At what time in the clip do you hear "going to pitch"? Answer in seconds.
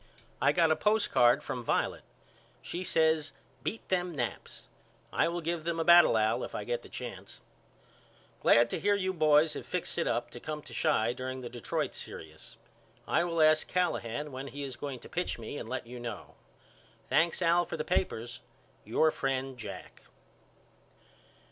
14.75-15.37